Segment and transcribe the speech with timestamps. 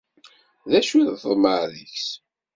[0.71, 2.07] D acu i teḍmeε deg-s?